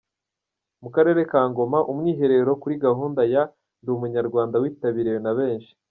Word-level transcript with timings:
Mu 0.81 0.89
karere 0.95 1.21
ka 1.31 1.41
Ngoma, 1.49 1.79
umwiherero 1.91 2.51
kuri 2.61 2.75
gahunda 2.85 3.21
ya 3.33 3.43
"Ndi 3.81 3.89
Umunyarwanda" 3.95 4.61
witabiriwe 4.63 5.19
na 5.25 5.33
benshi. 5.39 5.71